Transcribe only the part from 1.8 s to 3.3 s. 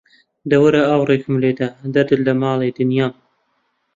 دەردت لە ماڵی دنیام